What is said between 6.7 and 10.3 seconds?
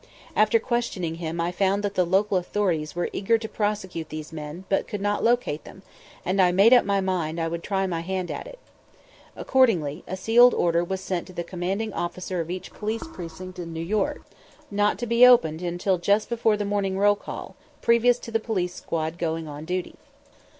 up my mind I would try my hand at it. Accordingly, a